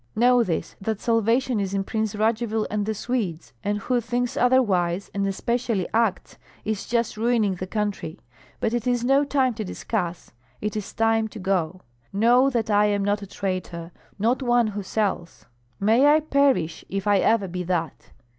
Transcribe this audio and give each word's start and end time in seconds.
Know 0.15 0.41
this, 0.43 0.75
that 0.81 0.99
salvation 0.99 1.59
is 1.59 1.75
in 1.75 1.83
Prince 1.83 2.15
Radzivill 2.15 2.65
and 2.71 2.87
the 2.87 2.95
Swedes; 2.95 3.53
and 3.63 3.77
who 3.77 4.01
thinks 4.01 4.35
otherwise, 4.35 5.11
and 5.13 5.27
especially 5.27 5.87
acts, 5.93 6.39
is 6.65 6.87
just 6.87 7.17
ruining 7.17 7.53
the 7.53 7.67
country. 7.67 8.19
But 8.59 8.73
it 8.73 8.87
is 8.87 9.03
no 9.05 9.23
time 9.23 9.53
to 9.53 9.63
discuss, 9.63 10.31
it 10.59 10.75
is 10.75 10.91
time 10.91 11.27
to 11.27 11.37
go. 11.37 11.81
Know 12.11 12.49
that 12.49 12.71
I 12.71 12.87
am 12.87 13.05
not 13.05 13.21
a 13.21 13.27
traitor, 13.27 13.91
not 14.17 14.41
one 14.41 14.65
who 14.65 14.81
sells. 14.81 15.45
May 15.79 16.07
I 16.07 16.19
perish 16.21 16.83
if 16.89 17.05
I 17.05 17.19
ever 17.19 17.47
be 17.47 17.61
that! 17.65 18.09